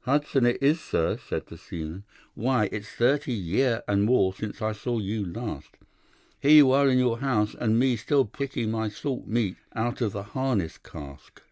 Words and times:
"'Hudson 0.00 0.44
it 0.46 0.60
is, 0.60 0.80
sir,' 0.80 1.16
said 1.16 1.46
the 1.46 1.56
seaman. 1.56 2.02
'Why, 2.34 2.68
it's 2.72 2.88
thirty 2.88 3.30
year 3.30 3.84
and 3.86 4.02
more 4.02 4.34
since 4.34 4.60
I 4.60 4.72
saw 4.72 4.98
you 4.98 5.24
last. 5.24 5.76
Here 6.40 6.50
you 6.50 6.72
are 6.72 6.88
in 6.88 6.98
your 6.98 7.20
house, 7.20 7.54
and 7.54 7.78
me 7.78 7.94
still 7.94 8.24
picking 8.24 8.72
my 8.72 8.88
salt 8.88 9.28
meat 9.28 9.58
out 9.76 10.00
of 10.00 10.10
the 10.10 10.24
harness 10.24 10.76
cask. 10.76 11.40